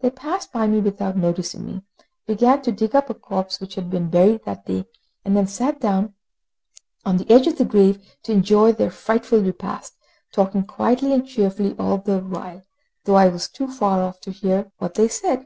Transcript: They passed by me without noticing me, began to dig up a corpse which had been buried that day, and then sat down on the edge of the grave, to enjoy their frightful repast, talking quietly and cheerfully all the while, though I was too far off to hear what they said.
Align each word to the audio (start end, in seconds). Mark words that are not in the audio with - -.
They 0.00 0.08
passed 0.08 0.52
by 0.54 0.66
me 0.68 0.80
without 0.80 1.18
noticing 1.18 1.66
me, 1.66 1.82
began 2.26 2.62
to 2.62 2.72
dig 2.72 2.96
up 2.96 3.10
a 3.10 3.14
corpse 3.14 3.60
which 3.60 3.74
had 3.74 3.90
been 3.90 4.08
buried 4.08 4.42
that 4.46 4.64
day, 4.64 4.86
and 5.22 5.36
then 5.36 5.46
sat 5.46 5.82
down 5.82 6.14
on 7.04 7.18
the 7.18 7.30
edge 7.30 7.46
of 7.46 7.58
the 7.58 7.66
grave, 7.66 8.00
to 8.22 8.32
enjoy 8.32 8.72
their 8.72 8.90
frightful 8.90 9.42
repast, 9.42 9.94
talking 10.32 10.62
quietly 10.66 11.12
and 11.12 11.26
cheerfully 11.28 11.76
all 11.78 11.98
the 11.98 12.20
while, 12.20 12.62
though 13.04 13.16
I 13.16 13.28
was 13.28 13.50
too 13.50 13.68
far 13.68 14.00
off 14.00 14.18
to 14.22 14.30
hear 14.30 14.72
what 14.78 14.94
they 14.94 15.08
said. 15.08 15.44